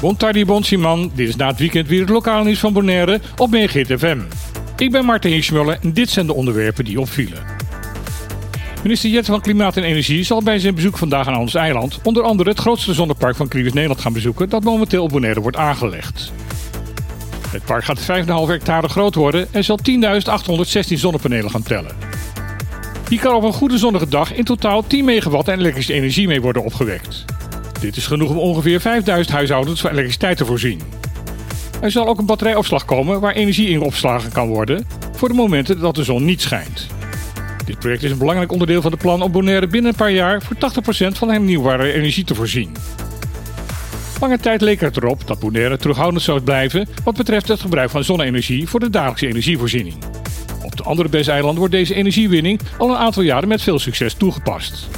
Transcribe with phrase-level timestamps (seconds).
[0.00, 1.10] Bon tardi, bon Simon.
[1.14, 4.18] Dit is na het weekend weer het lokale nieuws van Bonaire op Megahit FM.
[4.76, 7.38] Ik ben Martin Hirschmuller en dit zijn de onderwerpen die opvielen.
[8.82, 12.22] Minister Jette van Klimaat en Energie zal bij zijn bezoek vandaag aan ons eiland onder
[12.22, 16.32] andere het grootste zonnepark van Kriebus Nederland gaan bezoeken dat momenteel op Bonaire wordt aangelegd.
[17.48, 18.06] Het park gaat 5,5
[18.46, 21.96] hectare groot worden en zal 10.816 zonnepanelen gaan tellen.
[23.08, 26.40] Hier kan op een goede zonnige dag in totaal 10 megawatt aan elektrische energie mee
[26.40, 27.24] worden opgewekt.
[27.82, 30.80] Dit is genoeg om ongeveer 5000 huishoudens van elektriciteit te voorzien.
[31.80, 35.80] Er zal ook een batterijopslag komen waar energie in opslagen kan worden voor de momenten
[35.80, 36.86] dat de zon niet schijnt.
[37.64, 40.42] Dit project is een belangrijk onderdeel van de plan om Bonaire binnen een paar jaar
[40.42, 40.58] voor 80%
[41.08, 42.76] van hernieuwbare energie te voorzien.
[44.20, 48.04] Lange tijd leek het erop dat Bonaire terughoudend zou blijven wat betreft het gebruik van
[48.04, 49.96] zonne-energie voor de dagelijkse energievoorziening.
[50.62, 54.88] Op de andere BES-eilanden wordt deze energiewinning al een aantal jaren met veel succes toegepast.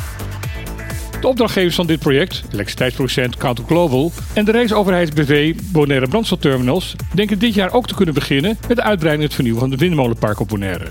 [1.25, 7.39] De opdrachtgevers van dit project, elektriciteitsproducent Counter Global en de Rijksoverheid BV Bonaire Brandstofterminals, denken
[7.39, 10.41] dit jaar ook te kunnen beginnen met de uitbreiding en het vernieuwen van de windmolenpark
[10.41, 10.87] op Bonaire.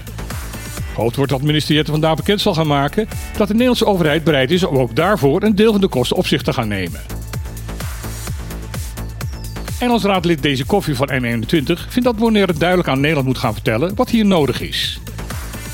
[0.93, 4.51] Gehoopt wordt dat minister Jette vandaag bekend zal gaan maken dat de Nederlandse overheid bereid
[4.51, 7.01] is om ook daarvoor een deel van de kosten op zich te gaan nemen.
[9.79, 14.09] Engelsraadlid Deze Koffie van M21 vindt dat Bonaire duidelijk aan Nederland moet gaan vertellen wat
[14.09, 14.99] hier nodig is.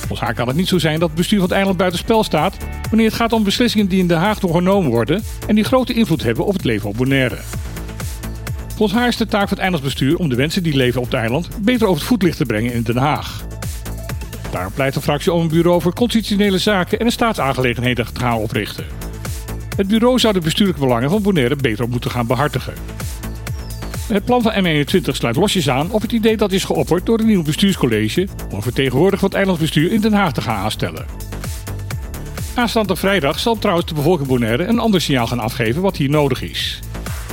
[0.10, 2.58] Volgens haar kan het niet zo zijn dat het bestuur van het eiland buitenspel staat
[2.90, 6.24] wanneer het gaat om beslissingen die in Den Haag genomen worden en die grote invloed
[6.24, 7.38] hebben op het leven op Bonaire.
[8.76, 11.16] Volgens haar is de taak van het eilandsbestuur om de mensen die leven op het
[11.16, 13.46] eiland beter over het voetlicht te brengen in Den Haag.
[14.52, 18.38] Daarom pleit de fractie om een bureau voor constitutionele zaken en een staatsaangelegenheden te gaan
[18.38, 18.86] oprichten.
[19.76, 22.74] Het bureau zou de bestuurlijke belangen van Bonaire beter op moeten gaan behartigen.
[24.10, 27.28] Het plan van M21 sluit losjes aan op het idee dat is geopperd door het
[27.28, 28.74] nieuwe bestuurscollege om van
[29.20, 31.06] het eilandsbestuur in Den Haag te gaan aanstellen.
[32.56, 36.42] Aanstaande vrijdag zal trouwens de bevolking Bonaire een ander signaal gaan afgeven wat hier nodig
[36.42, 36.80] is.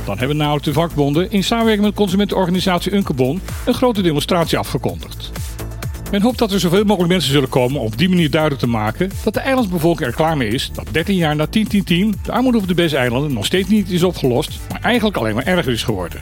[0.05, 5.31] Dan hebben namelijk de vakbonden in samenwerking met consumentenorganisatie Unkebon een grote demonstratie afgekondigd.
[6.11, 8.69] Men hoopt dat er zoveel mogelijk mensen zullen komen om op die manier duidelijk te
[8.69, 11.51] maken dat de eilandsbevolking er klaar mee is dat 13 jaar na 10-10-10
[11.87, 15.73] de armoede op de BES-eilanden nog steeds niet is opgelost, maar eigenlijk alleen maar erger
[15.73, 16.21] is geworden.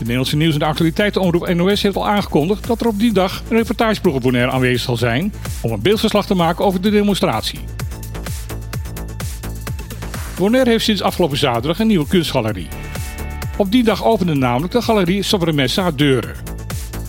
[0.00, 3.42] De Nederlandse nieuws- en de actualiteitenomroep NOS heeft al aangekondigd dat er op die dag
[3.48, 7.58] een reportageploeg op Bonaire aanwezig zal zijn om een beeldverslag te maken over de demonstratie.
[10.36, 12.68] Bonaire heeft sinds afgelopen zaterdag een nieuwe kunstgalerie.
[13.56, 16.34] Op die dag opende namelijk de galerie Sobremesa haar deuren.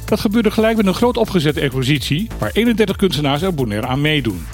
[0.05, 4.45] Dat gebeurde gelijk met een groot opgezette expositie waar 31 kunstenaars uit Bonaire aan meedoen.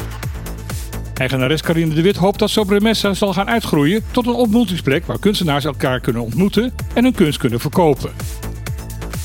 [1.17, 5.65] Eigenares Carine de Wit hoopt dat Sobremesa zal gaan uitgroeien tot een ontmoetingsplek waar kunstenaars
[5.65, 8.11] elkaar kunnen ontmoeten en hun kunst kunnen verkopen.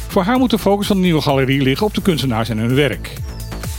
[0.08, 2.74] Voor haar moet de focus van de nieuwe galerie liggen op de kunstenaars en hun
[2.74, 3.12] werk.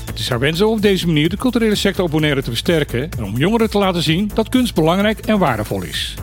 [0.05, 3.09] Het is haar wens om op deze manier de culturele sector op Bonaire te versterken
[3.17, 6.15] en om jongeren te laten zien dat kunst belangrijk en waardevol is.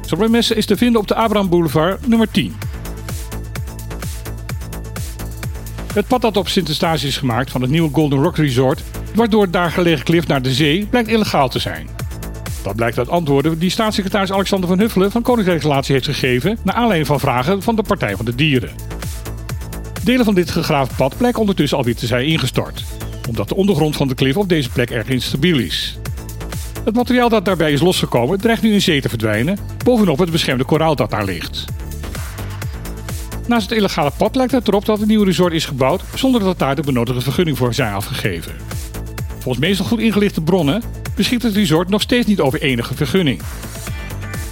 [0.00, 2.54] Sobremesa is te vinden op de Abraham Boulevard nummer 10.
[5.96, 8.82] Het pad dat op Sint-Eustatius is gemaakt van het nieuwe Golden Rock Resort,
[9.14, 11.88] waardoor het daar gelegen klif naar de zee, blijkt illegaal te zijn.
[12.62, 17.06] Dat blijkt uit antwoorden die staatssecretaris Alexander van Huffelen van Koninkrijksrelatie heeft gegeven naar aanleiding
[17.06, 18.70] van vragen van de Partij van de Dieren.
[20.02, 22.84] Delen van dit gegraven pad blijken ondertussen alweer te zijn ingestort,
[23.28, 25.98] omdat de ondergrond van de klif op deze plek erg instabiel is.
[26.84, 30.64] Het materiaal dat daarbij is losgekomen dreigt nu in zee te verdwijnen, bovenop het beschermde
[30.64, 31.64] koraal dat daar ligt.
[33.46, 36.58] Naast het illegale pad lijkt het erop dat het nieuwe resort is gebouwd zonder dat
[36.58, 38.52] daar de benodigde vergunning voor zijn afgegeven.
[39.38, 40.82] Volgens meestal goed ingelichte bronnen
[41.16, 43.40] beschikt het resort nog steeds niet over enige vergunning.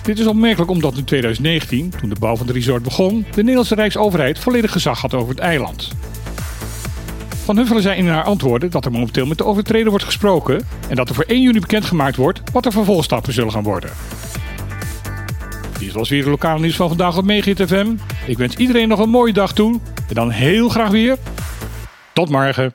[0.02, 3.74] Dit is opmerkelijk omdat in 2019, toen de bouw van het resort begon, de Nederlandse
[3.74, 5.92] Rijksoverheid volledig gezag had over het eiland.
[7.44, 10.96] Van Huffelen zei in haar antwoorden dat er momenteel met de overtreder wordt gesproken en
[10.96, 13.90] dat er voor 1 juni bekendgemaakt wordt wat de vervolgstappen zullen gaan worden.
[15.78, 17.86] Dit was weer de lokale nieuws van vandaag op Megahit FM.
[18.26, 19.80] Ik wens iedereen nog een mooie dag toe.
[20.08, 21.16] En dan heel graag weer.
[22.12, 22.74] Tot morgen.